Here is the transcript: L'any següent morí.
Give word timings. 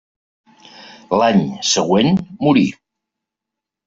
L'any 1.19 1.43
següent 1.71 2.09
morí. 2.47 2.65